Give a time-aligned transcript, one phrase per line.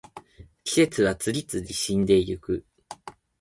[0.63, 2.65] 季節は次々死んでいく